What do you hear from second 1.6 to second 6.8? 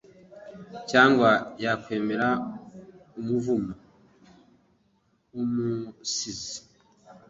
yakwemera umuvumo wumusizi